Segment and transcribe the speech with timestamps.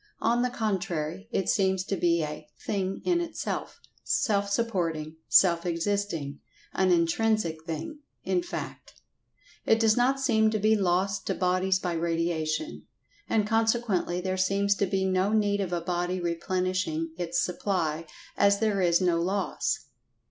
[0.19, 6.91] On the contrary, it seems to be a "thing in itself," self supporting, self existing—an
[6.91, 8.95] intrinsic thing, in fact.
[9.63, 12.87] It does not seem to be lost to bodies by radiation.
[13.29, 18.57] And consequently there seems to be no need of a body replenishing its supply, as
[18.57, 19.85] there is no loss.